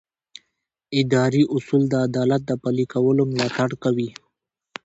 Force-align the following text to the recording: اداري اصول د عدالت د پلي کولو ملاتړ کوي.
اداري 1.01 1.43
اصول 1.55 1.81
د 1.89 1.93
عدالت 2.07 2.41
د 2.47 2.51
پلي 2.63 2.85
کولو 2.93 3.23
ملاتړ 3.31 3.69
کوي. 3.83 4.09